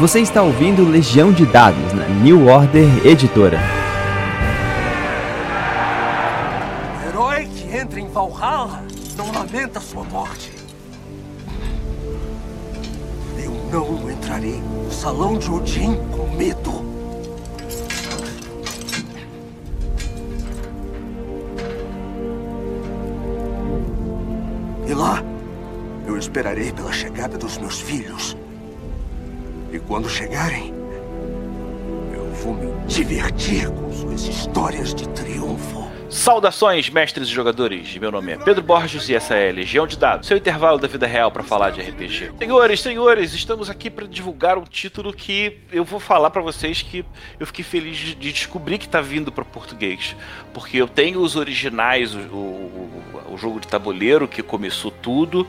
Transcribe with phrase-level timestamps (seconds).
[0.00, 3.60] Você está ouvindo Legião de Dados na New Order Editora.
[6.98, 8.82] O herói que entra em Valhalla
[9.16, 10.50] não lamenta sua morte.
[13.72, 16.84] Eu não entrarei no salão de Odin com medo.
[24.88, 25.22] E lá,
[26.04, 28.36] eu esperarei pela chegada dos meus filhos.
[29.74, 30.72] E quando chegarem,
[32.14, 35.90] eu vou me divertir com suas histórias de triunfo.
[36.08, 37.98] Saudações, mestres e jogadores!
[37.98, 41.08] Meu nome é Pedro Borges e essa é Legião de Dados, seu intervalo da vida
[41.08, 42.34] real para falar de RPG.
[42.38, 47.04] Senhores, senhores, estamos aqui para divulgar um título que eu vou falar para vocês que
[47.40, 50.14] eu fiquei feliz de descobrir que está vindo para português,
[50.52, 55.44] porque eu tenho os originais, o, o, o jogo de tabuleiro que começou tudo,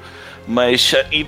[0.48, 1.28] mas e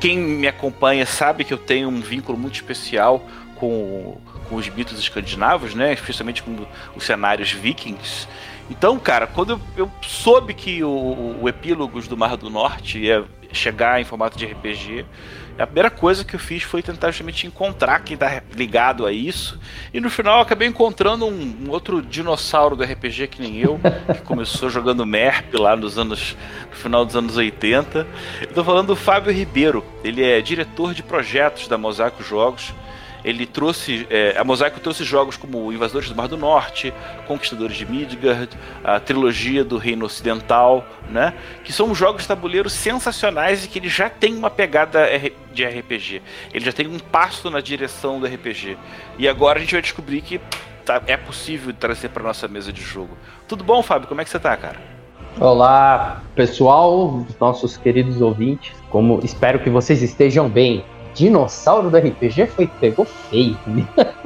[0.00, 3.24] quem me acompanha sabe que eu tenho um vínculo muito especial
[3.56, 5.92] com, com os mitos escandinavos, né?
[5.92, 8.28] Especialmente com os cenários vikings.
[8.70, 13.24] Então, cara, quando eu, eu soube que o, o Epílogos do Mar do Norte ia
[13.52, 15.04] chegar em formato de RPG,
[15.58, 19.58] a primeira coisa que eu fiz foi tentar justamente encontrar quem tá ligado a isso.
[19.92, 23.80] E no final acabei encontrando um, um outro dinossauro do RPG que nem eu,
[24.14, 26.36] que começou jogando MERP lá nos anos.
[26.70, 28.06] no final dos anos 80.
[28.42, 29.84] Eu tô falando do Fábio Ribeiro.
[30.04, 32.72] Ele é diretor de projetos da Mosaico Jogos.
[33.24, 34.06] Ele trouxe.
[34.10, 36.92] É, a Mosaico trouxe jogos como Invasores do Mar do Norte,
[37.26, 38.48] Conquistadores de Midgard,
[38.84, 41.34] a trilogia do Reino Ocidental, né?
[41.64, 45.08] Que são jogos de tabuleiro sensacionais e que ele já tem uma pegada
[45.52, 46.22] de RPG.
[46.52, 48.76] Ele já tem um passo na direção do RPG.
[49.18, 50.40] E agora a gente vai descobrir que
[50.84, 53.16] tá, é possível trazer para nossa mesa de jogo.
[53.46, 54.08] Tudo bom, Fábio?
[54.08, 54.98] Como é que você tá, cara?
[55.40, 58.72] Olá, pessoal, nossos queridos ouvintes.
[58.90, 60.84] Como espero que vocês estejam bem
[61.18, 63.58] dinossauro do RPG foi pegou feio.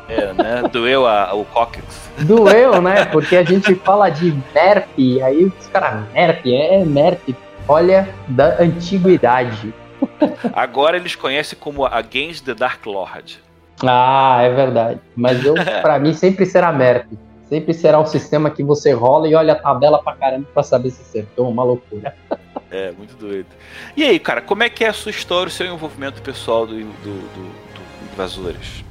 [0.09, 0.63] É, né?
[0.71, 2.11] Doeu a, o cóccix.
[2.19, 3.07] Doeu, né?
[3.07, 7.35] Porque a gente fala de MERP, aí os caras, MERP, é MERP.
[7.67, 9.73] Olha, da antiguidade.
[10.53, 13.41] Agora eles conhecem como Against the Dark Lord.
[13.83, 15.01] Ah, é verdade.
[15.17, 17.19] Mas eu, pra mim, sempre será MERP.
[17.49, 20.91] Sempre será um sistema que você rola e olha a tabela pra caramba pra saber
[20.91, 21.49] se acertou.
[21.49, 22.15] Uma loucura.
[22.71, 23.47] É, muito doido.
[23.97, 26.75] E aí, cara, como é que é a sua história, o seu envolvimento pessoal do,
[26.75, 28.85] do, do, do Invasores?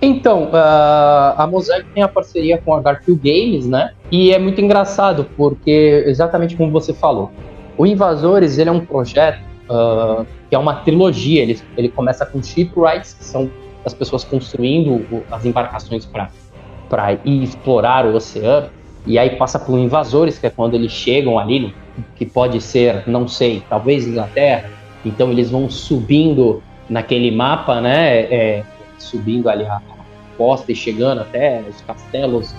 [0.00, 3.92] Então, uh, a Mosaic tem a parceria com a Garfield Games, né?
[4.10, 7.32] E é muito engraçado, porque, exatamente como você falou,
[7.78, 11.42] o Invasores ele é um projeto uh, que é uma trilogia.
[11.42, 13.50] Ele, ele começa com shipwrights, que são
[13.84, 18.68] as pessoas construindo as embarcações para ir explorar o oceano.
[19.06, 21.74] E aí passa por invasores, que é quando eles chegam ali
[22.16, 24.70] que pode ser, não sei, talvez Inglaterra.
[25.04, 28.20] Então eles vão subindo naquele mapa, né?
[28.22, 28.64] É,
[28.98, 29.80] subindo ali a
[30.36, 32.54] costa e chegando até os castelos.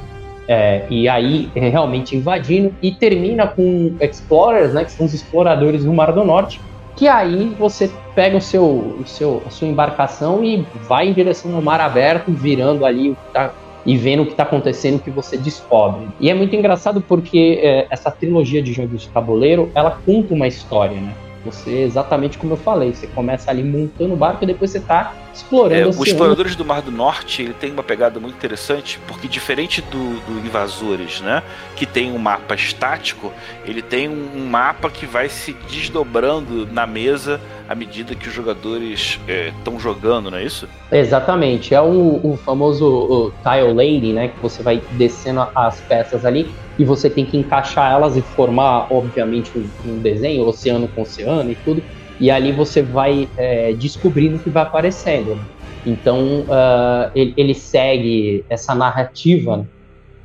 [0.47, 4.85] É, e aí realmente invadindo e termina com explorers, né?
[4.85, 6.61] Que são os exploradores do Mar do Norte.
[6.95, 11.53] Que aí você pega o seu, o seu, a sua embarcação e vai em direção
[11.55, 13.51] ao mar aberto, virando ali está
[13.85, 16.07] e vendo o que está acontecendo que você descobre.
[16.19, 20.47] E é muito engraçado porque é, essa trilogia de jogos de tabuleiro, ela conta uma
[20.47, 21.13] história, né?
[21.45, 25.13] Você, exatamente como eu falei, você começa ali montando o barco e depois você está
[25.35, 25.81] explorando.
[25.81, 29.81] É, os Exploradores do Mar do Norte ele tem uma pegada muito interessante, porque diferente
[29.81, 31.43] do, do Invasores, né?
[31.75, 33.31] Que tem um mapa estático,
[33.65, 39.19] ele tem um, mapa que vai se desdobrando na mesa à medida que os jogadores
[39.27, 40.67] estão é, jogando, não é isso?
[40.91, 41.73] Exatamente.
[41.73, 44.27] É o, o famoso o tile laying, né?
[44.29, 48.87] Que você vai descendo as peças ali e você tem que encaixar elas e formar,
[48.91, 51.81] obviamente, um, um desenho, oceano com oceano e tudo.
[52.19, 55.39] E ali você vai é, descobrindo o que vai aparecendo.
[55.85, 59.67] Então, uh, ele, ele, segue essa narrativa.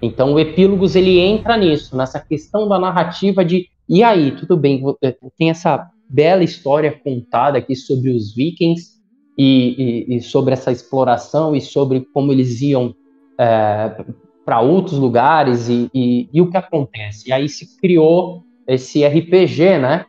[0.00, 4.84] Então, o Epílogos ele entra nisso, nessa questão da narrativa de e aí, tudo bem,
[5.02, 8.92] é, tem essa bela história contada aqui sobre os vikings
[9.36, 12.94] e, e, e sobre essa exploração e sobre como eles iam
[13.36, 14.04] é,
[14.44, 17.30] para outros lugares e, e, e, o que acontece.
[17.30, 20.06] E aí se criou esse RPG, né?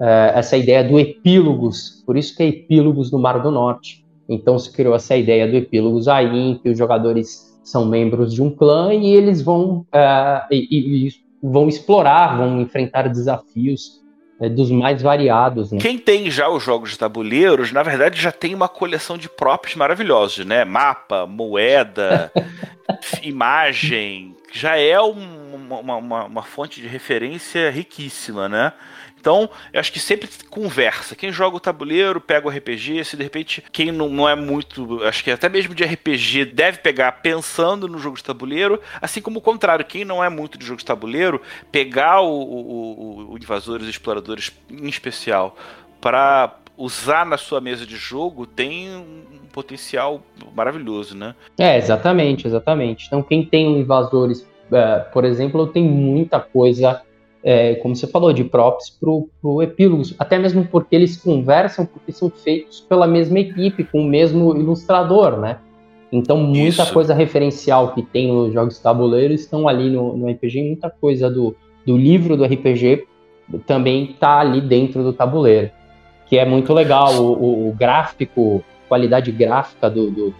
[0.00, 4.04] É, essa ideia do epílogos, por isso que é epílogos do Mar do Norte.
[4.28, 8.42] Então se criou essa ideia do epílogos aí, em que os jogadores são membros de
[8.42, 11.12] um clã e eles vão, é, e, e
[11.42, 14.00] vão explorar, vão enfrentar desafios
[14.40, 15.70] é, dos mais variados.
[15.70, 15.78] Né?
[15.78, 19.74] Quem tem já os jogos de tabuleiros, na verdade, já tem uma coleção de props
[19.74, 20.64] maravilhosos, né?
[20.64, 22.32] Mapa, moeda,
[23.22, 24.34] imagem.
[24.52, 28.72] Já é um, uma, uma, uma fonte de referência riquíssima, né?
[29.20, 31.14] Então, eu acho que sempre conversa.
[31.14, 33.04] Quem joga o tabuleiro, pega o RPG.
[33.04, 35.04] Se de repente quem não, não é muito.
[35.04, 38.80] Acho que até mesmo de RPG deve pegar pensando no jogo de tabuleiro.
[39.00, 41.40] Assim como o contrário, quem não é muito de jogo de tabuleiro,
[41.70, 45.54] pegar o, o, o Invasores e Exploradores em especial
[46.00, 50.22] para usar na sua mesa de jogo tem um potencial
[50.54, 51.34] maravilhoso, né?
[51.58, 53.06] É, exatamente, exatamente.
[53.06, 57.02] Então, quem tem um Invasores, uh, por exemplo, tem muita coisa
[57.42, 62.12] é, como você falou, de props pro, pro epílogos, até mesmo porque eles conversam, porque
[62.12, 65.58] são feitos pela mesma equipe, com o mesmo ilustrador, né?
[66.12, 66.92] Então, muita Isso.
[66.92, 71.30] coisa referencial que tem nos jogos de tabuleiro estão ali no, no RPG, muita coisa
[71.30, 71.54] do,
[71.86, 73.06] do livro do RPG
[73.66, 75.70] também está ali dentro do tabuleiro,
[76.28, 77.14] que é muito legal.
[77.14, 80.34] O, o, o gráfico, qualidade gráfica do, do,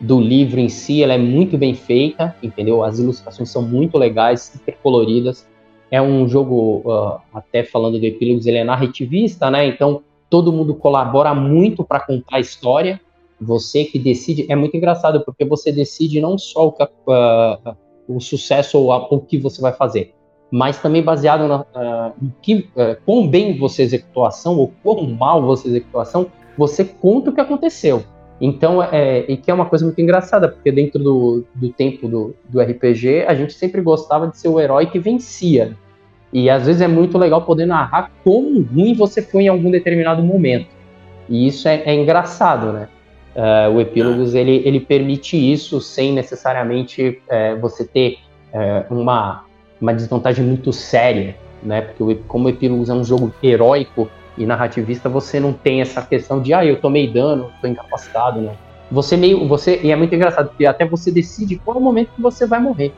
[0.00, 2.84] do, livro em si, ela é muito bem feita, entendeu?
[2.84, 5.46] As ilustrações são muito legais, super coloridas
[5.90, 9.66] é um jogo, uh, até falando do Epílogos, ele é narrativista, né?
[9.66, 13.00] Então todo mundo colabora muito para contar a história.
[13.40, 17.76] Você que decide, é muito engraçado porque você decide não só o, uh,
[18.08, 20.14] o sucesso ou o que você vai fazer,
[20.50, 24.72] mas também baseado na, uh, em que, uh, quão bem você executou a ação ou
[24.82, 26.26] quão mal você executou a ação,
[26.56, 28.04] você conta o que aconteceu.
[28.40, 32.34] Então, é, e que é uma coisa muito engraçada, porque dentro do, do tempo do,
[32.48, 35.76] do RPG, a gente sempre gostava de ser o herói que vencia.
[36.32, 40.22] E às vezes é muito legal poder narrar como ruim você foi em algum determinado
[40.22, 40.66] momento.
[41.28, 42.88] E isso é, é engraçado, né?
[43.36, 48.18] Uh, o Epílogos ele, ele permite isso sem necessariamente uh, você ter
[48.52, 49.44] uh, uma,
[49.80, 51.82] uma desvantagem muito séria, né?
[51.82, 56.02] Porque o, como o Epílogos é um jogo heróico e narrativista, você não tem essa
[56.02, 58.54] questão de ah, eu tomei dano, estou incapacitado, né?
[58.90, 59.46] Você meio.
[59.48, 62.46] Você, e é muito engraçado, porque até você decide qual é o momento que você
[62.46, 62.92] vai morrer.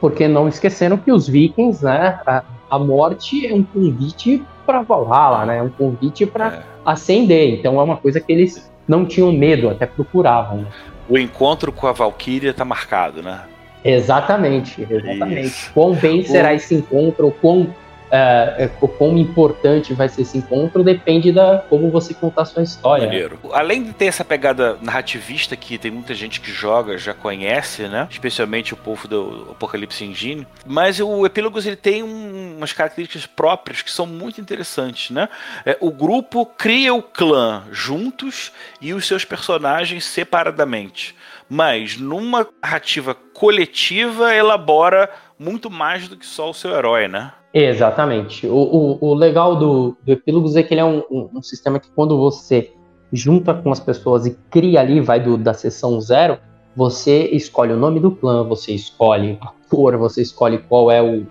[0.00, 2.20] Porque não esquecendo que os vikings, né?
[2.26, 5.58] A, a morte é um convite para Valhalla, né?
[5.58, 6.62] É um convite para é.
[6.84, 7.58] ascender.
[7.58, 10.58] Então é uma coisa que eles não tinham medo, até procuravam.
[10.58, 10.66] Né?
[11.08, 13.40] O encontro com a Valkyria tá marcado, né?
[13.84, 15.46] Exatamente, exatamente.
[15.46, 15.70] Isso.
[15.72, 16.52] Quão bem será o...
[16.52, 17.74] esse encontro, quão
[18.10, 22.44] é, é, o quão importante vai ser esse encontro depende da como você contar a
[22.44, 23.06] sua história.
[23.06, 23.38] Maneiro.
[23.52, 28.08] Além de ter essa pegada narrativista que tem muita gente que joga, já conhece, né?
[28.10, 30.46] Especialmente o povo do Apocalipse Engine.
[30.66, 35.28] Mas o Epílogos ele tem um, umas características próprias que são muito interessantes, né?
[35.64, 41.14] É, o grupo cria o clã juntos e os seus personagens separadamente.
[41.48, 47.32] Mas numa narrativa coletiva elabora muito mais do que só o seu herói, né?
[47.52, 48.46] Exatamente.
[48.46, 51.80] O, o, o legal do, do Epílogos é que ele é um, um, um, sistema
[51.80, 52.72] que quando você
[53.12, 56.38] junta com as pessoas e cria ali, vai do, da sessão zero,
[56.76, 61.26] você escolhe o nome do clã, você escolhe a cor, você escolhe qual é o.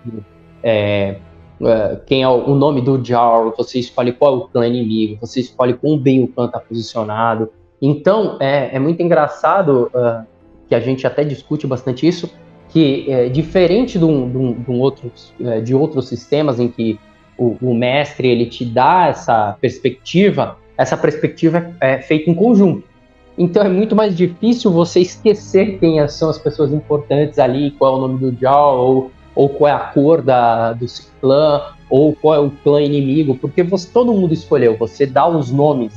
[0.62, 1.16] É,
[1.62, 5.40] é, quem é o, nome do Jarl, você escolhe qual é o clã inimigo, você
[5.40, 7.50] escolhe quão bem o clã está posicionado.
[7.80, 10.26] Então, é, é muito engraçado uh,
[10.68, 12.30] que a gente até discute bastante isso,
[12.72, 16.68] que é diferente de, um, de, um, de, um outro, é, de outros sistemas em
[16.68, 16.98] que
[17.36, 22.84] o, o, mestre ele te dá essa perspectiva, essa perspectiva é, é feita em conjunto.
[23.36, 27.96] Então é muito mais difícil você esquecer quem são as pessoas importantes ali, qual é
[27.96, 30.86] o nome do Jal, ou, ou qual é a cor da, do
[31.20, 35.50] clã, ou qual é o clã inimigo, porque você, todo mundo escolheu, você dá os
[35.50, 35.92] nomes.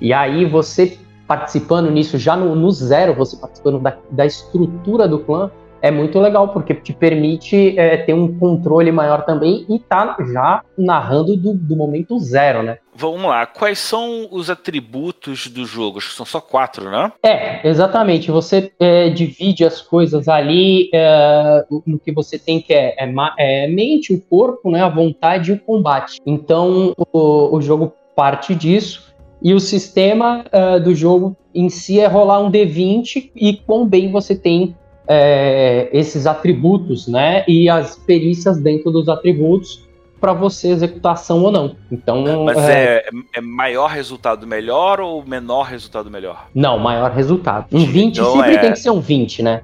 [0.00, 5.18] E aí você participando nisso, já no, no zero, você participando da, da estrutura do
[5.18, 5.50] clã,
[5.86, 10.62] é muito legal, porque te permite é, ter um controle maior também e tá já
[10.76, 12.78] narrando do, do, momento zero, né?
[12.92, 15.98] Vamos lá, quais são os atributos do jogo?
[15.98, 17.12] Acho que são só quatro, né?
[17.22, 18.32] É, exatamente.
[18.32, 23.68] Você é, divide as coisas ali é, no que você tem que é, é, é,
[23.68, 26.20] mente, o corpo, né, a vontade e o combate.
[26.26, 29.06] Então o, o jogo parte disso.
[29.40, 34.10] E o sistema uh, do jogo em si é rolar um D20 e quão bem
[34.10, 34.74] você tem
[35.08, 37.44] é, esses atributos, né?
[37.46, 39.86] E as perícias dentro dos atributos
[40.20, 41.76] para você executação ou não.
[41.90, 46.48] Então, mas é, é, é, maior resultado melhor ou menor resultado melhor?
[46.54, 47.66] Não, maior resultado.
[47.72, 48.58] Um 20 então sempre é...
[48.58, 49.62] tem que ser um 20 né?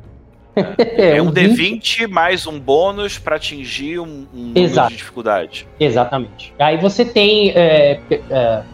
[0.55, 5.67] É, é um, um D20 mais um bônus para atingir um, um número de dificuldade.
[5.81, 6.53] Exatamente.
[6.59, 8.01] Aí você tem é,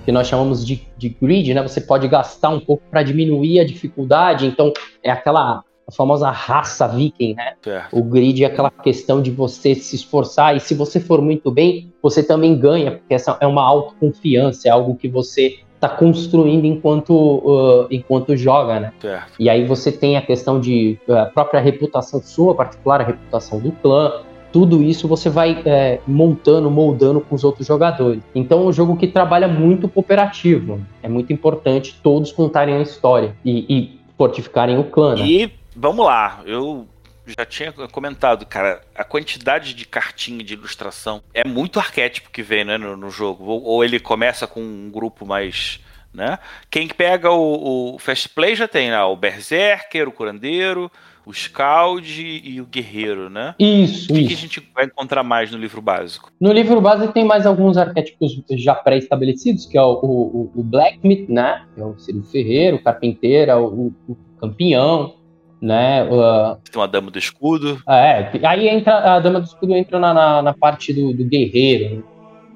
[0.04, 1.62] que nós chamamos de, de grid, né?
[1.62, 4.46] Você pode gastar um pouco para diminuir a dificuldade.
[4.46, 4.72] Então
[5.02, 7.54] é aquela a famosa raça viking, né?
[7.62, 7.98] Certo.
[7.98, 11.90] O grid é aquela questão de você se esforçar e se você for muito bem,
[12.02, 17.14] você também ganha, porque essa é uma autoconfiança, é algo que você está construindo enquanto,
[17.14, 18.92] uh, enquanto joga, né?
[19.00, 19.32] Certo.
[19.38, 23.58] E aí você tem a questão de uh, a própria reputação sua, particular a reputação
[23.58, 24.12] do clã,
[24.52, 28.22] tudo isso você vai é, montando, moldando com os outros jogadores.
[28.34, 30.80] Então é um jogo que trabalha muito cooperativo.
[31.02, 35.14] É muito importante todos contarem a história e, e fortificarem o clã.
[35.14, 35.26] Né?
[35.26, 36.86] E vamos lá, eu
[37.26, 42.64] já tinha comentado, cara, a quantidade de cartinha de ilustração é muito arquétipo que vem
[42.64, 43.44] né, no, no jogo.
[43.44, 45.80] Ou, ou, ele começa com um grupo mais.
[46.12, 46.38] Né?
[46.70, 50.90] Quem pega o, o Fast Play já tem né, o Berserker, o Curandeiro,
[51.26, 53.54] o Scald e o Guerreiro, né?
[53.58, 54.28] Isso, O que, isso.
[54.28, 56.32] que a gente vai encontrar mais no livro básico?
[56.40, 61.28] No livro básico tem mais alguns arquétipos já pré-estabelecidos, que é o, o, o Blacksmith,
[61.28, 61.66] né?
[61.74, 65.17] Que é o, seria o ferreiro, o carpinteiro, o, o campeão,
[65.60, 66.04] né?
[66.04, 67.80] Uh, Tem uma Dama do Escudo.
[67.88, 72.04] é, aí entra a Dama do Escudo entra na, na, na parte do, do guerreiro,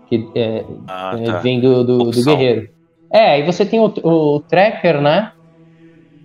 [0.08, 1.38] que é, Ah, é, tá.
[1.38, 2.68] vem do, do, do guerreiro.
[3.12, 5.32] É, e você tem o, o Tracker, né?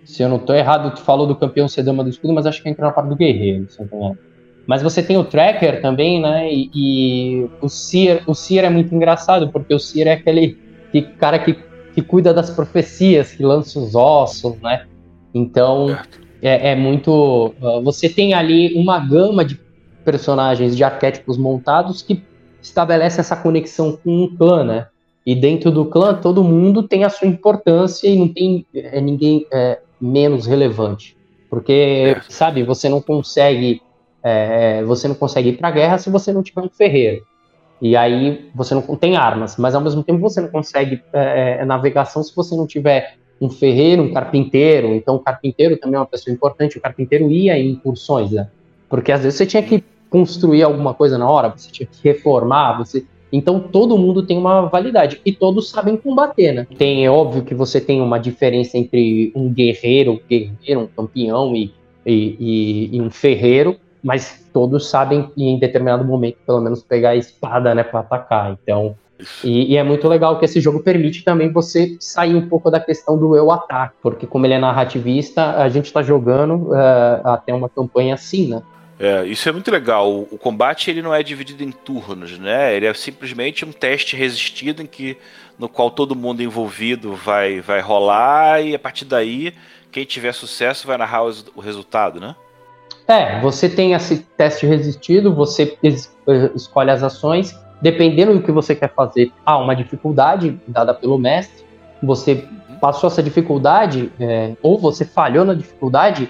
[0.06, 2.64] Se eu não tô errado, tu falou do campeão ser dama do escudo, mas acho
[2.64, 4.18] que entra na parte do guerreiro, se eu não tô.
[4.66, 6.50] Mas você tem o Tracker também, né?
[6.52, 10.58] E, e o Seer, o Seer é muito engraçado, porque o Seer é aquele
[10.92, 11.58] que, cara que,
[11.94, 14.86] que cuida das profecias, que lança os ossos, né?
[15.34, 16.27] Então, Certo.
[16.42, 17.54] É, é muito.
[17.62, 19.60] uh, Você tem ali uma gama de
[20.06, 22.24] personagens, de arquétipos montados que
[22.62, 24.88] estabelece essa conexão com um clã, né?
[25.26, 29.46] E dentro do clã, todo mundo tem a sua importância e não tem é, ninguém
[29.52, 31.18] é, menos relevante.
[31.50, 32.32] Porque, Certo.
[32.32, 33.82] sabe, você não consegue.
[34.24, 37.22] é, você não consegue ir pra guerra se você não tiver um ferreiro.
[37.82, 41.66] E aí você não tem armas, mas ao mesmo tempo você não consegue é, é,
[41.66, 44.88] navegação se você não tiver um ferreiro, um carpinteiro.
[44.94, 46.78] Então, o carpinteiro também é uma pessoa importante.
[46.78, 48.48] O carpinteiro ia em incursões, né?
[48.90, 52.78] Porque às vezes você tinha que construir alguma coisa na hora, você tinha que reformar,
[52.78, 53.06] você.
[53.32, 56.68] Então todo mundo tem uma validade e todos sabem combater, né?
[56.78, 61.74] Tem é óbvio que você tem uma diferença entre um guerreiro, guerreiro, um campeão e,
[62.06, 67.16] e, e- e um ferreiro, mas todos sabem em determinado momento pelo menos pegar a
[67.18, 68.58] espada, né, para atacar.
[68.64, 68.96] Então
[69.44, 72.80] e, e é muito legal que esse jogo permite também você sair um pouco da
[72.80, 77.54] questão do eu ataque, porque como ele é narrativista, a gente tá jogando eh, até
[77.54, 78.62] uma campanha assim, né?
[79.00, 80.12] É, isso é muito legal.
[80.12, 82.76] O, o combate ele não é dividido em turnos, né?
[82.76, 85.18] Ele é simplesmente um teste resistido em que
[85.58, 89.54] no qual todo mundo envolvido vai vai rolar e a partir daí
[89.92, 92.36] quem tiver sucesso vai narrar os- o resultado, né?
[93.08, 98.52] É, você tem esse teste resistido, você es- eh, escolhe as ações, dependendo do que
[98.52, 101.66] você quer fazer, há uma dificuldade dada pelo mestre,
[102.02, 102.44] você
[102.82, 106.30] passou essa dificuldade, eh, ou você falhou na dificuldade,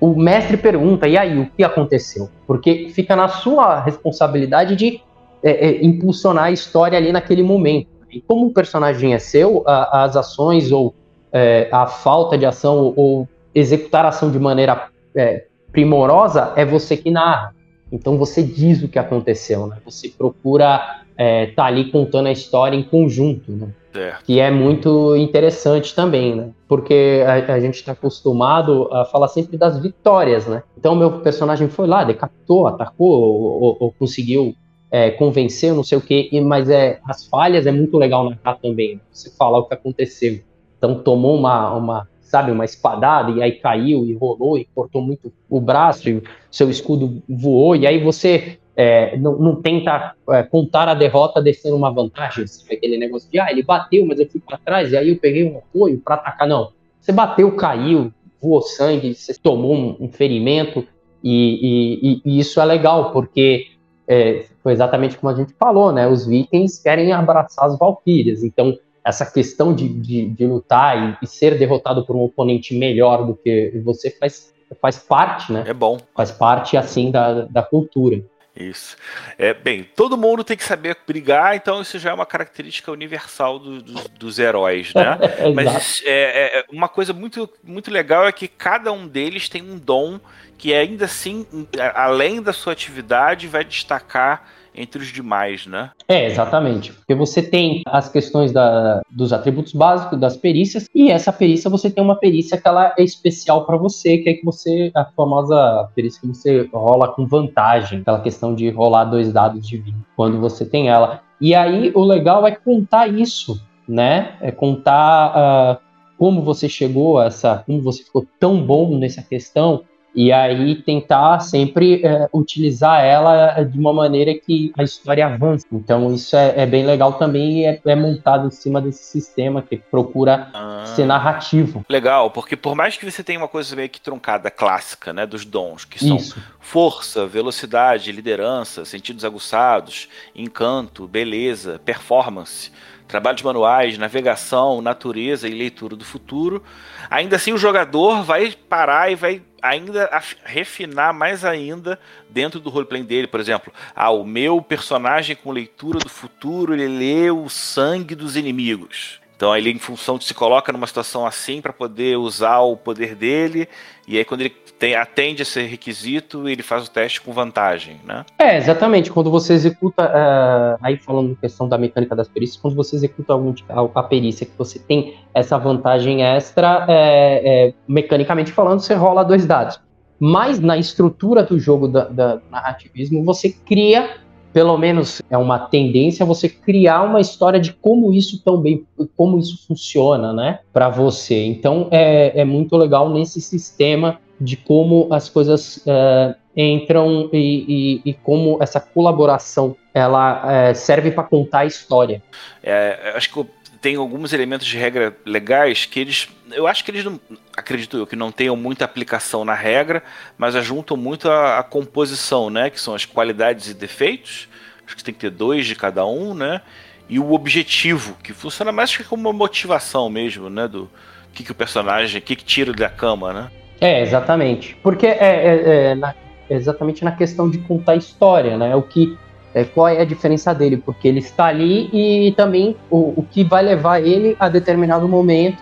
[0.00, 2.28] o mestre pergunta, e aí, o que aconteceu?
[2.46, 5.00] Porque fica na sua responsabilidade de
[5.42, 7.88] eh, eh, impulsionar a história ali naquele momento.
[8.10, 10.94] E como o personagem é seu, a- as ações ou
[11.32, 16.64] eh, a falta de ação ou, ou executar a ação de maneira eh, primorosa é
[16.64, 17.54] você que narra.
[17.92, 19.76] Então você diz o que aconteceu, né?
[19.84, 23.68] Você procura estar tá ali contando a história em conjunto, né?
[23.92, 24.24] Certo.
[24.24, 26.50] Que é muito interessante também, né?
[26.68, 30.62] Porque a, a gente está acostumado a falar sempre das vitórias, né?
[30.78, 34.54] Então meu personagem foi lá, decapitou, atacou, ou, ou- ou conseguiu
[34.92, 38.58] é, convencer, não sei o quê, e- mas é, as falhas é muito legal narrar
[38.60, 38.94] também.
[38.96, 39.00] né?
[39.12, 40.40] Você falar o que aconteceu.
[40.78, 45.32] Então tomou uma, uma, sabe, uma espadada e aí caiu e rolou e cortou muito
[45.48, 50.88] o braço e seu escudo voou e aí você é, não, não tenta é, contar
[50.88, 52.76] a derrota descendo uma vantagem, sabe?
[52.76, 55.44] aquele negócio de ah, ele bateu, mas eu fui para trás e aí eu peguei
[55.44, 56.48] um apoio para atacar.
[56.48, 56.70] Não,
[57.00, 60.86] você bateu, caiu, voou sangue, você tomou um, um ferimento
[61.22, 63.66] e, e- e- isso é legal porque
[64.08, 66.08] é, foi exatamente como a gente falou, né?
[66.08, 68.78] Os vikings querem abraçar as valquírias, então
[69.10, 73.34] essa questão de, de, de lutar e, e ser derrotado por um oponente melhor do
[73.34, 75.64] que você faz, faz parte, né?
[75.66, 75.98] É bom.
[76.16, 78.24] Faz parte, assim, da, da cultura.
[78.56, 78.96] Isso.
[79.38, 83.58] É, bem, todo mundo tem que saber brigar, então isso já é uma característica universal
[83.58, 85.18] do- dos- dos heróis, né?
[85.38, 85.54] Exato.
[85.54, 89.78] Mas é, é, uma coisa muito, muito legal é que cada um deles tem um
[89.78, 90.18] dom
[90.58, 91.46] que ainda assim,
[91.94, 95.90] além da sua atividade, vai destacar entre os demais, né?
[96.08, 96.92] É, exatamente.
[96.92, 101.90] Porque você tem as questões da, dos atributos básicos, das perícias, e essa perícia você
[101.90, 105.88] tem uma perícia que ela é especial para você, que é que você, a famosa
[105.94, 110.40] perícia que você rola com vantagem, aquela questão de rolar dois dados de 20 quando
[110.40, 111.22] você tem ela.
[111.40, 114.34] E aí o legal é contar isso, né?
[114.40, 115.78] É contar ah,
[116.18, 119.84] como você chegou a essa, como você ficou tão bom nessa questão.
[120.14, 125.66] E aí tentar sempre é, utilizar ela de uma maneira que a história avance.
[125.70, 129.62] Então isso é, é bem legal também e é, é, montado em cima desse sistema
[129.62, 131.84] que procura ah, ser narrativo.
[131.88, 135.44] Legal, porque por mais que você tenha uma coisa meio que truncada, clássica, né, dos
[135.44, 136.40] dons, que são isso.
[136.58, 142.72] força, velocidade, liderança, sentidos aguçados, encanto, beleza, performance
[143.10, 146.62] trabalhos manuais, navegação, natureza e leitura do futuro.
[147.10, 150.08] Ainda assim, o jogador vai parar e vai ainda
[150.44, 151.98] refinar mais ainda
[152.28, 153.26] dentro do roleplay dele.
[153.26, 158.36] Por exemplo, ah, o meu personagem com leitura do futuro, ele lê o sangue dos
[158.36, 159.20] inimigos.
[159.40, 163.14] Então ele, em função de se coloca numa situação assim para poder usar o poder
[163.14, 163.66] dele,
[164.06, 168.26] e aí quando ele tem, atende esse requisito, ele faz o teste com vantagem, né?
[168.38, 169.10] É, exatamente.
[169.10, 173.54] Quando você executa, uh, aí falando questão da mecânica das perícias, quando você executa algum,
[173.70, 179.24] a, a perícia que você tem essa vantagem extra, é, é, mecanicamente falando, você rola
[179.24, 179.80] dois dados.
[180.18, 184.18] Mas na estrutura do jogo da, da narrativismo, você cria
[184.52, 188.84] pelo menos é uma tendência você criar uma história de como isso também,
[189.16, 191.44] como isso funciona, né, para você.
[191.44, 198.10] Então é, é muito legal nesse sistema de como as coisas é, entram e, e,
[198.10, 202.22] e, como essa colaboração ela é, serve para contar a história.
[202.62, 203.46] É, acho que
[203.80, 207.20] tem alguns elementos de regra legais que eles, eu acho que eles não,
[207.56, 210.02] acredito eu, que não tenham muita aplicação na regra,
[210.36, 214.48] mas ajuntam muito a, a composição, né, que são as qualidades e defeitos.
[214.86, 216.62] Acho que tem que ter dois de cada um, né?
[217.08, 220.90] E o objetivo, que funciona mais que como uma motivação mesmo, né, do
[221.32, 223.50] que, que o personagem, o que, que tira da cama, né?
[223.80, 224.76] É, exatamente.
[224.82, 226.14] Porque é, é, é na,
[226.48, 228.74] exatamente na questão de contar história, né?
[228.74, 229.16] O que
[229.54, 233.42] é, qual é a diferença dele, porque ele está ali e também o, o que
[233.42, 235.58] vai levar ele a determinado momento,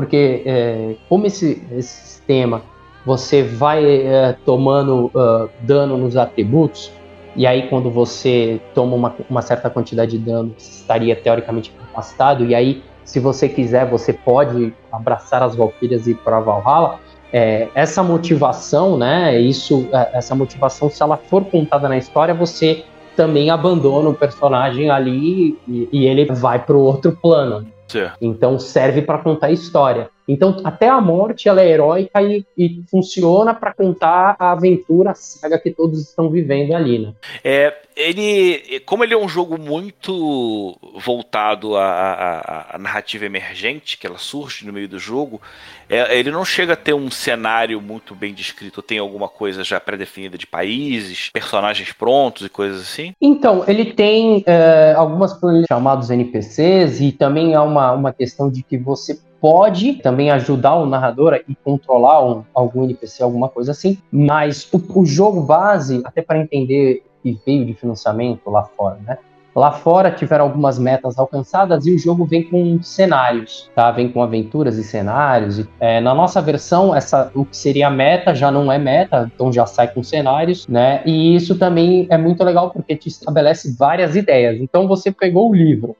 [0.00, 2.62] porque é, como esse, esse, sistema
[3.04, 6.90] você vai é, tomando uh, dano nos atributos,
[7.36, 12.46] e aí quando você toma uma, uma certa quantidade de dano, você estaria teoricamente afastado,
[12.46, 16.98] e aí se você quiser, você pode abraçar as Valkyrias e ir para Valhalla,
[17.30, 19.38] é, essa motivação, né?
[19.38, 24.90] Isso, é, essa motivação, se ela for contada na história, você também abandona o personagem
[24.90, 27.66] ali e, e ele vai para o outro plano.
[27.90, 28.16] Certo.
[28.20, 30.08] Então serve para contar história.
[30.32, 35.14] Então até a morte ela é heróica e, e funciona para contar a aventura, a
[35.14, 37.12] saga que todos estão vivendo ali, né?
[37.42, 44.06] É, ele, como ele é um jogo muito voltado à, à, à, narrativa emergente, que
[44.06, 45.40] ela surge no meio do jogo,
[45.88, 48.80] é, ele não chega a ter um cenário muito bem descrito.
[48.80, 53.12] Tem alguma coisa já pré-definida de países, personagens prontos e coisas assim?
[53.20, 55.38] Então, ele tem é, algumas
[55.68, 60.86] chamados NPCs e também há uma, uma questão de que você pode também ajudar o
[60.86, 66.22] narrador e controlar um, algum NPC, alguma coisa assim, mas o, o jogo base, até
[66.22, 69.18] para entender que veio de financiamento lá fora, né?
[69.54, 73.90] Lá fora tiveram algumas metas alcançadas e o jogo vem com cenários, tá?
[73.90, 75.66] Vem com aventuras e cenários.
[75.80, 79.66] É, na nossa versão, essa, o que seria meta já não é meta, então já
[79.66, 81.02] sai com cenários, né?
[81.04, 84.60] E isso também é muito legal porque te estabelece várias ideias.
[84.60, 85.96] Então você pegou o livro,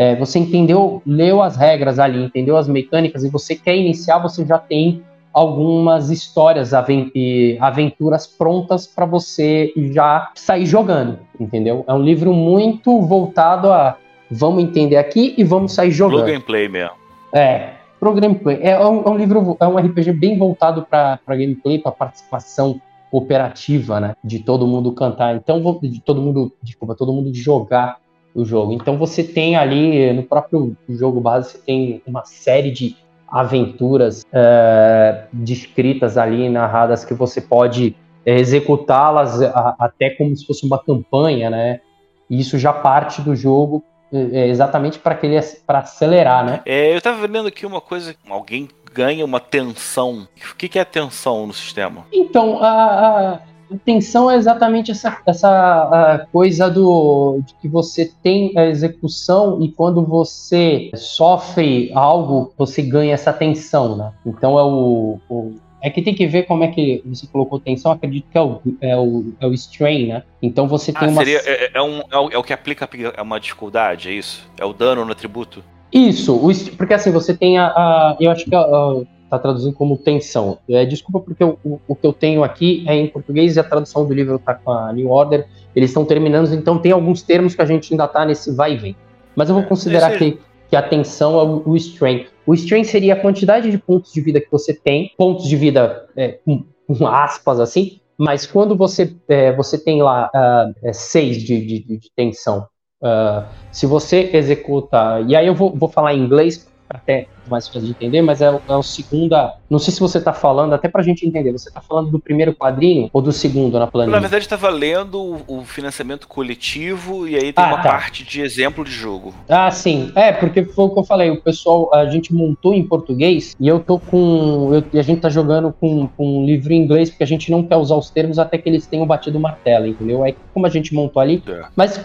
[0.00, 4.46] é, você entendeu, leu as regras ali, entendeu as mecânicas e você quer iniciar, você
[4.46, 11.84] já tem algumas histórias, aventuras prontas para você já sair jogando, entendeu?
[11.86, 13.98] É um livro muito voltado a
[14.30, 16.20] vamos entender aqui e vamos sair jogando.
[16.20, 16.94] Pro gameplay mesmo.
[17.30, 18.58] É, pro gameplay.
[18.62, 22.80] É um, é um livro, é um RPG bem voltado para gameplay, para participação
[23.12, 24.14] operativa, né?
[24.24, 25.36] De todo mundo cantar.
[25.36, 27.98] Então, de todo mundo, desculpa, todo mundo jogar
[28.34, 28.72] o jogo.
[28.72, 32.96] Então você tem ali no próprio jogo base você tem uma série de
[33.28, 39.40] aventuras é, descritas ali, narradas, que você pode executá-las
[39.78, 41.80] até como se fosse uma campanha, né?
[42.28, 45.18] E isso já parte do jogo é, exatamente para
[45.66, 46.60] para acelerar, né?
[46.66, 50.28] É, eu estava vendo aqui uma coisa, alguém ganha uma tensão.
[50.52, 52.04] O que, que é tensão no sistema?
[52.12, 53.40] Então, a a
[53.78, 60.04] tensão é exatamente essa, essa coisa do de que você tem a execução e quando
[60.04, 64.12] você sofre algo, você ganha essa tensão, né?
[64.26, 67.92] Então é o, o é que tem que ver como é que você colocou tensão,
[67.92, 70.22] acredito que é o, é o, é o strain, né?
[70.42, 71.24] Então você tem ah, uma.
[71.24, 74.46] Seria, é, é, um, é, o, é o que aplica a uma dificuldade, é isso?
[74.58, 75.64] É o dano no atributo?
[75.92, 77.66] Isso, o, porque assim, você tem a.
[77.68, 80.58] a eu acho que a, a está traduzindo como tensão.
[80.68, 84.04] É, desculpa porque o, o, que eu tenho aqui é em português e a tradução
[84.06, 85.46] do livro está com a New Order.
[85.74, 88.76] Eles estão terminando, então tem alguns termos que a gente ainda está nesse vai e
[88.76, 88.96] vem.
[89.36, 90.38] Mas eu vou é, considerar que,
[90.68, 92.26] que a tensão é o, o strain.
[92.44, 96.06] O strain seria a quantidade de pontos de vida que você tem, pontos de vida
[96.16, 101.58] é, com, com aspas assim, mas quando você, é, você tem lá uh, seis de,
[101.64, 102.66] de, de tensão,
[103.02, 107.82] uh, se você executa, e aí eu vou, vou falar em inglês até mais fácil
[107.82, 109.54] de entender, mas é, é o segunda.
[109.68, 112.18] Não sei se você está falando, até para a gente entender, você está falando do
[112.18, 114.14] primeiro quadrinho ou do segundo na planilha?
[114.14, 117.90] Na verdade, estava lendo o, financiamento coletivo e aí tem ah, uma tá.
[117.90, 119.34] parte de exemplo de jogo.
[119.48, 120.10] Ah, sim.
[120.14, 123.68] É, porque foi o que eu falei, o pessoal, a gente montou em português e
[123.68, 124.70] eu tô com.
[124.74, 127.50] Eu, e a gente tá jogando com, com um livro em inglês, porque a gente
[127.50, 130.22] não quer usar os termos até que eles tenham batido o martelo, entendeu?
[130.22, 131.42] Aí como a gente montou ali.
[131.46, 131.64] É.
[131.76, 131.98] Mas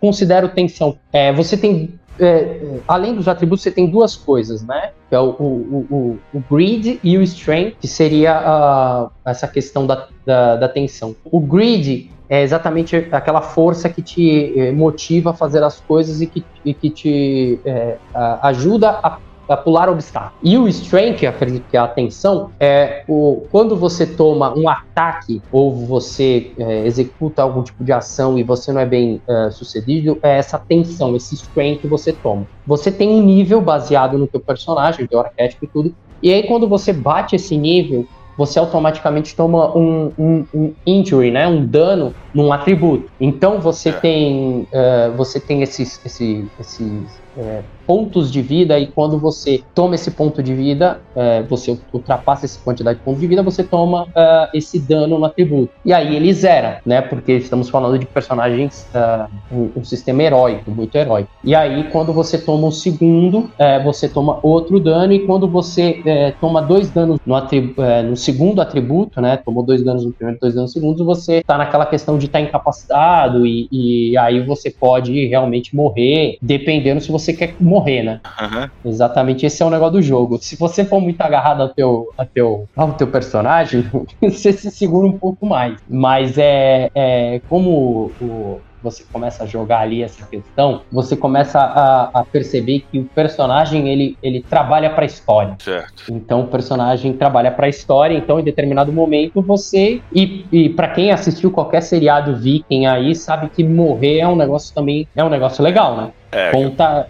[0.00, 0.96] considero tensão.
[1.12, 4.92] É, você tem é, além dos atributos, você tem duas coisas, né?
[5.08, 10.08] Que é o, o, o, o grid e o strength, que seria essa questão da,
[10.24, 11.14] da, da, tensão.
[11.24, 16.26] O grid é exatamente aquela força que te eh, motiva a fazer as coisas e
[16.26, 17.96] que, e que te é,
[18.42, 20.38] ajuda a a pular obstáculos.
[20.42, 24.68] E o strength, que acredito que é a atenção, é o, quando você toma um
[24.68, 29.50] ataque ou você é, executa algum tipo de ação e você não é bem é,
[29.50, 32.46] sucedido, é essa tensão, esse strength que você toma.
[32.66, 36.68] Você tem um nível baseado no teu personagem, teu arquétipo e tudo, e aí quando
[36.68, 42.52] você bate esse nível, você automaticamente toma um, um, um, injury, né, um dano num
[42.52, 43.10] atributo.
[43.20, 43.92] Então você é.
[43.92, 49.94] tem uh, você tem esses, esses, esses é, pontos de vida e quando você toma
[49.94, 54.04] esse ponto de vida, é, você ultrapassa essa quantidade de pontos de vida, você toma
[54.04, 55.72] uh, esse dano no atributo.
[55.84, 57.00] E aí ele zera, né?
[57.00, 61.30] Porque estamos falando de personagens, uh, um, um, sistema heróico, muito heróico.
[61.44, 66.00] E aí quando você toma um segundo, é, você toma outro dano e quando você
[66.06, 69.36] é, toma dois danos no, é, no, segundo atributo, né?
[69.36, 72.38] Tomou dois danos no primeiro, dois danos no segundo, você tá naquela questão de estar
[72.38, 78.20] tá incapacitado e, e aí você pode realmente morrer, dependendo se você quer morrer, né?
[78.40, 78.90] Uhum.
[78.90, 80.38] Exatamente, esse é o negócio do jogo.
[80.40, 83.84] Se você for muito agarrado ao teu, ao teu, ao teu personagem,
[84.22, 85.78] você se segura um pouco mais.
[85.86, 92.10] Mas é, é como o, você começa a jogar ali essa questão, você começa a,
[92.20, 95.56] a perceber que o personagem ele, ele trabalha para a história.
[95.58, 96.04] Certo.
[96.10, 100.88] Então o personagem trabalha para a história, então em determinado momento você e, e para
[100.88, 105.28] quem assistiu qualquer seriado viking aí sabe que morrer é um negócio também é um
[105.28, 106.10] negócio legal, né?
[106.32, 107.08] É, Conta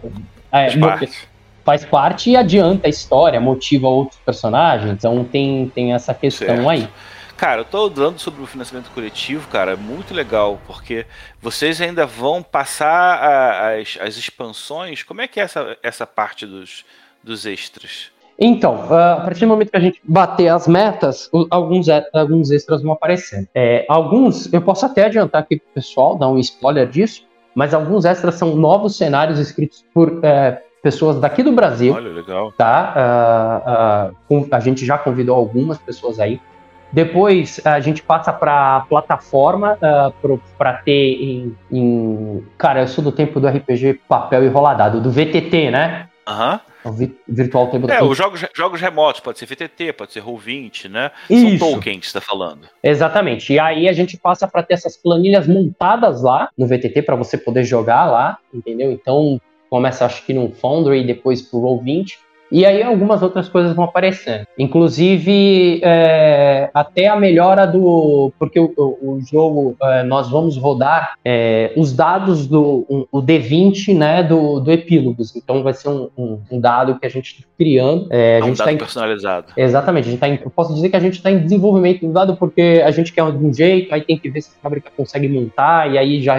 [0.50, 1.28] é, faz, parte.
[1.64, 6.68] faz parte e adianta a história, motiva outros personagens, então tem tem essa questão certo.
[6.68, 6.88] aí.
[7.36, 11.06] Cara, eu tô dando sobre o financiamento coletivo, cara, muito legal, porque
[11.40, 15.02] vocês ainda vão passar a, as, as expansões.
[15.02, 16.84] Como é que é essa, essa parte dos,
[17.20, 18.12] dos extras?
[18.38, 22.82] Então, uh, a partir do momento que a gente bater as metas, alguns, alguns extras
[22.82, 23.48] vão aparecer.
[23.54, 28.04] É, alguns, eu posso até adiantar aqui pro pessoal, dar um spoiler disso, mas alguns
[28.04, 31.94] extras são novos cenários escritos por é, pessoas daqui do Brasil.
[31.94, 32.52] Olha, legal.
[32.52, 34.12] Tá?
[34.28, 36.40] Uh, uh, a gente já convidou algumas pessoas aí.
[36.90, 43.10] Depois a gente passa para plataforma uh, para ter em, em, Cara, eu sou do
[43.10, 46.08] tempo do RPG papel e roladado, do VTT, né?
[46.28, 46.52] Aham.
[46.52, 46.71] Uhum.
[47.28, 51.10] Virtual Table É, os jogos, jogos remotos, pode ser VTT, pode ser Roll20, né?
[51.30, 51.58] Isso.
[51.58, 52.68] São tokens que você está falando.
[52.82, 53.52] Exatamente.
[53.52, 57.38] E aí a gente passa para ter essas planilhas montadas lá no VTT para você
[57.38, 58.90] poder jogar lá, entendeu?
[58.90, 59.40] Então
[59.70, 62.18] começa acho que no Foundry, depois pro Roll20
[62.52, 64.46] e aí algumas outras coisas vão aparecendo.
[64.58, 68.30] Inclusive, é, até a melhora do.
[68.38, 73.96] Porque o, o, jogo, é, nós vamos rodar é, os dados do um, o D20
[73.96, 75.34] né, do, do Epílogos.
[75.34, 78.08] Então vai ser um, um, um dado que a gente está criando.
[78.10, 79.46] É, a é gente um dado tá em, personalizado.
[79.56, 80.08] Exatamente.
[80.08, 82.36] A gente tá em, eu posso dizer que a gente está em desenvolvimento do dado
[82.36, 85.26] porque a gente quer de um jeito, aí tem que ver se a fábrica consegue
[85.26, 86.36] montar, e aí já.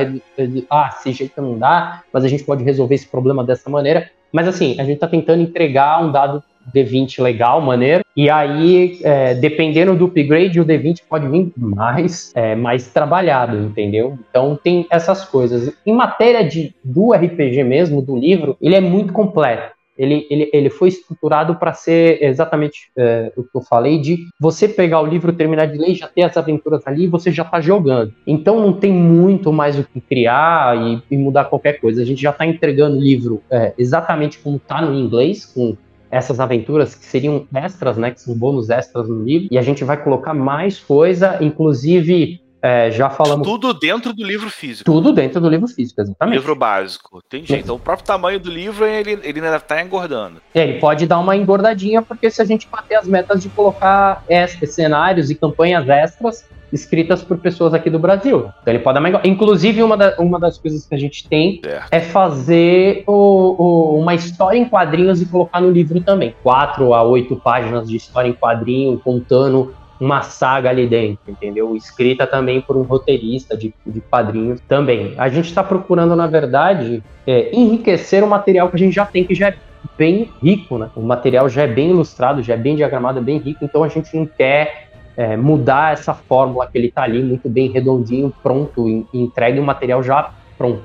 [0.70, 4.12] Ah, esse jeito não dá, mas a gente pode resolver esse problema dessa maneira.
[4.34, 6.44] Mas assim, a gente está tentando entregar um dado
[6.74, 8.04] D20 legal, maneiro.
[8.16, 14.18] E aí, é, dependendo do upgrade, o D20 pode vir mais, é, mais trabalhado, entendeu?
[14.30, 15.74] Então tem essas coisas.
[15.86, 20.70] Em matéria de, do RPG mesmo, do livro, ele é muito completo ele, ele, ele
[20.70, 25.34] foi estruturado para ser exatamente é, o que eu falei, de você pegar o livro,
[25.34, 28.14] terminar de ler, já ter as aventuras ali e você já está jogando.
[28.26, 32.02] Então não tem muito mais o que criar e, e mudar qualquer coisa.
[32.02, 35.76] A gente já está entregando o livro é, exatamente como está no inglês, com
[36.14, 39.84] essas aventuras que seriam extras, né, que são bônus extras no livro, e a gente
[39.84, 43.46] vai colocar mais coisa, inclusive é, já falamos.
[43.46, 44.90] Tudo dentro do livro físico.
[44.90, 46.36] Tudo dentro do livro físico, exatamente.
[46.36, 47.22] Livro básico.
[47.26, 47.56] Entendi.
[47.56, 50.42] Então o próprio tamanho do livro ele, ele ainda está engordando.
[50.56, 54.24] É, ele pode dar uma engordadinha, porque se a gente bater as metas de colocar
[54.66, 58.50] cenários e campanhas extras escritas por pessoas aqui do Brasil.
[58.62, 59.30] Então ele pode dar uma engordada.
[59.30, 61.88] Inclusive, uma, da, uma das coisas que a gente tem certo.
[61.92, 66.34] é fazer o, o, uma história em quadrinhos e colocar no livro também.
[66.42, 71.76] Quatro a oito páginas de história em quadrinho, contando uma saga ali dentro, entendeu?
[71.76, 75.14] Escrita também por um roteirista de, de quadrinhos também.
[75.18, 79.24] A gente está procurando, na verdade, é, enriquecer o material que a gente já tem,
[79.24, 79.56] que já é
[79.98, 80.90] bem rico, né?
[80.96, 83.88] O material já é bem ilustrado, já é bem diagramado, é bem rico, então a
[83.88, 88.90] gente não quer é, mudar essa fórmula que ele está ali muito bem redondinho, pronto,
[88.90, 90.84] e entregue o material já pronto,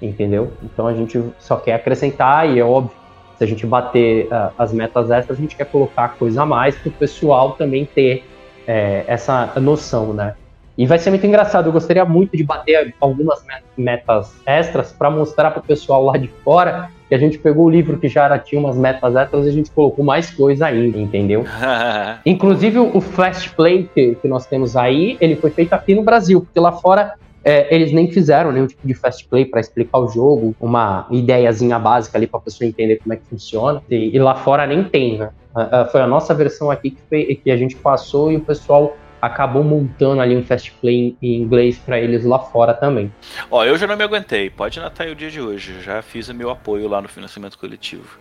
[0.00, 0.52] entendeu?
[0.62, 3.02] Então a gente só quer acrescentar e é óbvio
[3.36, 6.76] se a gente bater uh, as metas extras, a gente quer colocar coisa a mais
[6.76, 8.24] para o pessoal também ter
[8.66, 10.34] é, essa noção, né?
[10.76, 11.66] E vai ser muito engraçado.
[11.66, 13.44] Eu gostaria muito de bater algumas
[13.76, 17.70] metas extras para mostrar para o pessoal lá de fora que a gente pegou o
[17.70, 20.96] livro que já era, tinha umas metas extras e a gente colocou mais coisa ainda,
[20.98, 21.44] entendeu?
[22.24, 26.40] Inclusive o Flash Play que, que nós temos aí, ele foi feito aqui no Brasil,
[26.40, 27.12] porque lá fora
[27.44, 31.78] é, eles nem fizeram nenhum tipo de fast play para explicar o jogo, uma ideiazinha
[31.78, 33.82] básica ali para a pessoa entender como é que funciona.
[33.90, 35.30] E, e lá fora nem tem, né?
[35.54, 38.96] Uh, foi a nossa versão aqui que, foi, que a gente passou e o pessoal
[39.22, 43.12] acabou montando ali um fast play em inglês para eles lá fora também.
[43.48, 44.50] Ó, eu já não me aguentei.
[44.50, 45.80] Pode aí o dia de hoje.
[45.80, 48.18] Já fiz o meu apoio lá no financiamento coletivo.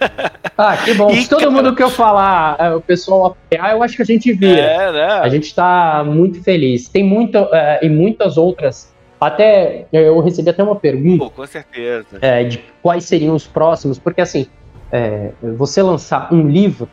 [0.58, 1.08] ah, que bom.
[1.08, 1.50] E Se todo cara...
[1.50, 4.60] mundo que eu falar, é, o pessoal apoiar, eu acho que a gente vira.
[4.60, 5.06] É, né?
[5.06, 6.88] A gente está muito feliz.
[6.88, 11.24] Tem muita uh, e muitas outras até eu recebi até uma pergunta.
[11.24, 12.18] Pô, com certeza.
[12.20, 14.46] É, de quais seriam os próximos, porque assim,
[14.94, 16.88] é, você lançar um livro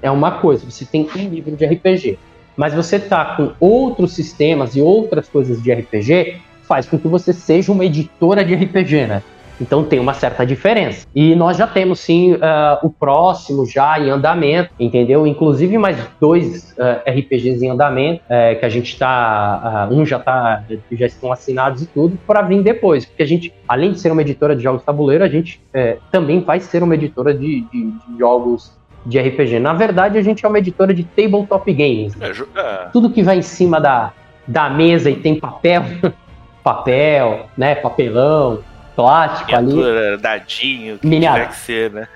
[0.00, 2.18] é uma coisa, você tem um livro de RPG,
[2.56, 7.30] mas você tá com outros sistemas e outras coisas de RPG, faz com que você
[7.30, 9.22] seja uma editora de RPG, né?
[9.62, 11.06] Então tem uma certa diferença.
[11.14, 12.38] E nós já temos sim uh,
[12.82, 15.26] o próximo já em andamento, entendeu?
[15.26, 20.64] Inclusive mais dois uh, RPGs em andamento, uh, que a gente está, um já tá,
[20.90, 23.06] já estão assinados e tudo, para vir depois.
[23.06, 26.40] Porque a gente, além de ser uma editora de jogos tabuleiro, a gente eh, também
[26.40, 29.58] vai ser uma editora de, de, de jogos de RPG.
[29.58, 32.16] Na verdade, a gente é uma editora de tabletop games.
[32.16, 32.32] Né?
[32.54, 34.12] É, Tudo que vai em cima da,
[34.46, 35.84] da mesa e tem papel,
[36.62, 38.60] papel, né, papelão,
[38.94, 39.72] plástico ali.
[40.20, 42.08] dadinho, o que tiver que ser, né?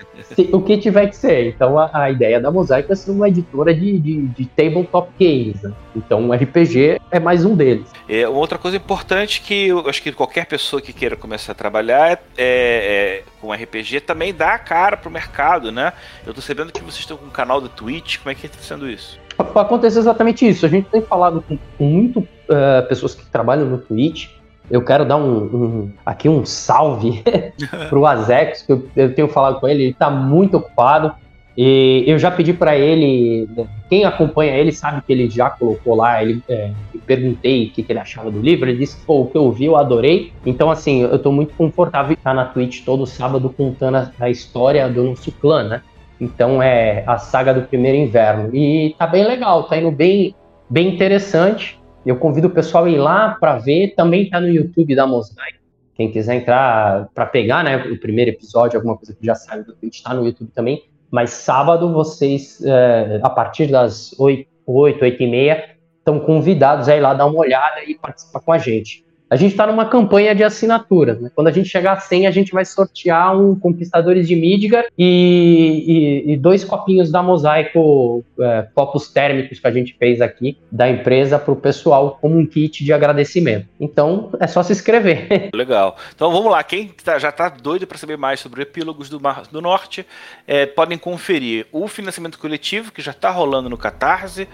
[0.53, 1.49] O que tiver que ser.
[1.49, 5.63] Então a, a ideia da Mosaic é ser uma editora de, de, de tabletop games.
[5.63, 5.73] Né?
[5.95, 7.91] Então o RPG é mais um deles.
[8.09, 11.55] É, uma outra coisa importante que eu acho que qualquer pessoa que queira começar a
[11.55, 15.93] trabalhar é, é, com RPG também dá a cara pro mercado, né?
[16.27, 18.59] Eu tô sabendo que vocês estão com um canal do Twitch, como é que tá
[18.61, 19.19] sendo isso?
[19.39, 20.65] Acontece exatamente isso.
[20.65, 24.29] A gente tem falado com, com muito uh, pessoas que trabalham no Twitch
[24.71, 27.23] eu quero dar um, um aqui um salve
[27.89, 31.13] para o Azex, que eu, eu, tenho falado com ele, ele está muito ocupado.
[31.57, 33.49] E eu já pedi para ele,
[33.89, 36.71] quem acompanha ele sabe que ele já colocou lá, ele é,
[37.07, 39.65] perguntei o que, que, ele achava do livro, ele disse, pô, o que eu vi
[39.65, 40.35] eu adorei.
[40.45, 44.29] Então, assim, eu estou muito confortável em estar na Twitch todo sábado contando a, a
[44.29, 45.83] história do nosso clã, né?
[46.21, 48.55] Então é a saga do primeiro inverno.
[48.55, 50.35] E tá bem legal, tá indo bem,
[50.69, 51.76] bem interessante.
[52.07, 53.95] Eu convido o pessoal a ir lá para ver.
[53.97, 55.59] Também está no YouTube da Mosaic.
[55.95, 59.75] Quem quiser entrar para pegar né, o primeiro episódio, alguma coisa que já saiu do
[59.75, 60.85] Twitch, está no YouTube também.
[61.11, 66.97] Mas sábado, vocês, é, a partir das 8, 8, 8 e meia, estão convidados a
[66.97, 69.06] ir lá dar uma olhada e participar com a gente.
[69.29, 71.21] A gente está numa campanha de assinaturas.
[71.21, 71.31] Né?
[71.35, 76.25] Quando a gente chegar a 100, a gente vai sortear um Conquistadores de Midgar e,
[76.27, 80.89] e, e dois copinhos da Mosaico, é, copos térmicos que a gente fez aqui da
[80.89, 83.67] empresa para o pessoal como um kit de agradecimento.
[83.81, 85.51] Então é só se inscrever.
[85.53, 85.97] Legal.
[86.15, 86.63] Então vamos lá.
[86.63, 90.07] Quem tá, já está doido para saber mais sobre Epílogos do Mar do Norte,
[90.47, 94.47] é, podem conferir o financiamento coletivo que já está rolando no Catarse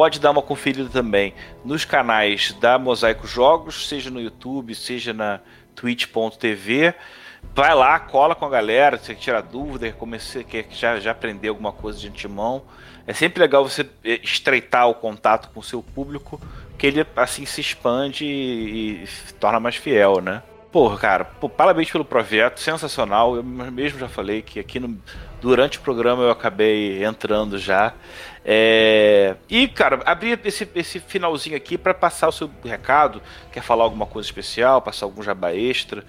[0.00, 5.40] pode dar uma conferida também nos canais da Mosaico Jogos, seja no YouTube, seja na
[5.74, 6.94] twitch.tv.
[7.54, 11.70] Vai lá, cola com a galera, se tirar dúvida, comecei, quer já, já aprender alguma
[11.70, 12.62] coisa de antemão.
[13.06, 16.40] É sempre legal você eh, estreitar o contato com o seu público,
[16.78, 20.42] que ele assim se expande e, e se torna mais fiel, né?
[20.72, 23.34] Porra, cara, pô, parabéns pelo projeto, sensacional.
[23.34, 24.96] Eu mesmo já falei que aqui no,
[25.40, 27.92] durante o programa eu acabei entrando já.
[28.44, 29.34] É...
[29.48, 33.20] E, cara, abrir esse, esse finalzinho aqui para passar o seu recado.
[33.50, 36.04] Quer falar alguma coisa especial, passar algum jabá extra?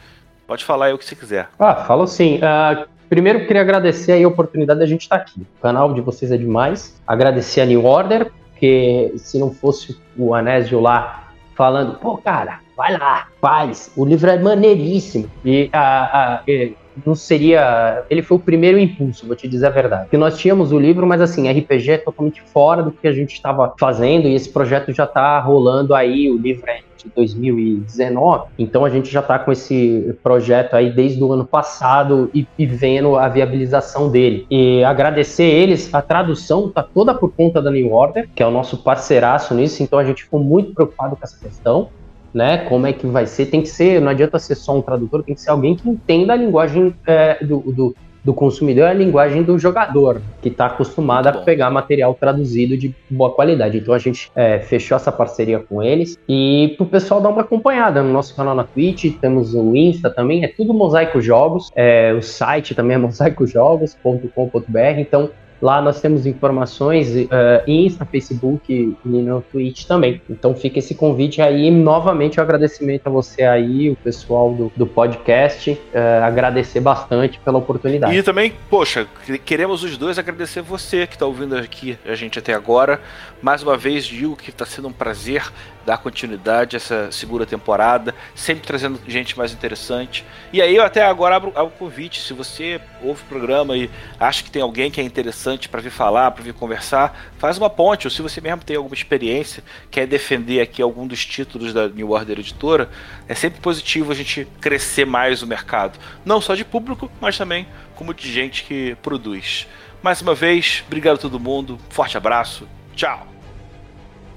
[0.46, 1.50] Pode falar aí o que você quiser.
[1.58, 2.38] Ah, falo sim.
[2.38, 5.42] Uh, primeiro, queria agradecer a oportunidade da gente estar tá aqui.
[5.42, 7.02] O canal de vocês é demais.
[7.08, 12.98] Agradecer a New Order, porque se não fosse o Anésio lá falando, pô, cara, vai
[12.98, 13.92] lá, faz.
[13.96, 15.30] O livro é maneiríssimo.
[15.46, 18.04] E, uh, uh, não seria.
[18.10, 20.04] Ele foi o primeiro impulso, vou te dizer a verdade.
[20.04, 23.34] Porque nós tínhamos o livro, mas assim, RPG é totalmente fora do que a gente
[23.34, 26.30] estava fazendo e esse projeto já está rolando aí.
[26.30, 31.24] O livro é de 2019, então a gente já está com esse projeto aí desde
[31.24, 34.46] o ano passado e, e vendo a viabilização dele.
[34.52, 38.52] E agradecer eles, a tradução está toda por conta da New Order, que é o
[38.52, 41.90] nosso parceiraço nisso, então a gente ficou muito preocupado com essa questão
[42.34, 42.60] né?
[42.60, 43.48] Como é que vai ser?
[43.48, 46.34] Tem que ser, não adianta ser só um tradutor, tem que ser alguém que entenda
[46.34, 51.34] a linguagem é, do, do, do, consumidor, a linguagem do jogador, que está acostumado a
[51.34, 53.78] pegar material traduzido de boa qualidade.
[53.78, 58.02] Então a gente é, fechou essa parceria com eles e pro pessoal dar uma acompanhada
[58.02, 62.22] no nosso canal na Twitch, temos o Insta também, é tudo Mosaico Jogos, é, o
[62.22, 65.30] site também é mosaicojogos.com.br, então
[65.62, 67.28] Lá nós temos informações uh,
[67.68, 70.22] Insta, Facebook e no Twitch também.
[70.30, 71.70] Então fica esse convite aí.
[71.70, 75.72] Novamente o um agradecimento a você aí, o pessoal do, do podcast.
[75.72, 78.16] Uh, agradecer bastante pela oportunidade.
[78.16, 79.08] E também, poxa,
[79.46, 83.00] queremos os dois agradecer você que está ouvindo aqui a gente até agora.
[83.42, 85.52] Mais uma vez digo que está sendo um prazer
[85.86, 90.26] dar continuidade a essa segunda temporada, sempre trazendo gente mais interessante.
[90.54, 93.90] E aí eu até agora abro, o convite, se você ouve o programa e
[94.20, 97.70] acha que tem alguém que é interessante para vir falar, para vir conversar, faz uma
[97.70, 101.88] ponte, ou se você mesmo tem alguma experiência, quer defender aqui algum dos títulos da
[101.88, 102.90] New Order Editora,
[103.28, 107.68] é sempre positivo a gente crescer mais o mercado, não só de público, mas também
[107.96, 109.68] como de gente que produz.
[110.02, 113.41] Mais uma vez, obrigado a todo mundo, forte abraço, tchau!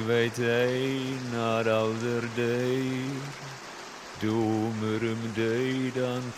[0.00, 3.22] Ik weet een naar ouder day,
[4.18, 5.32] doe me hem
[5.92, 6.32] dan.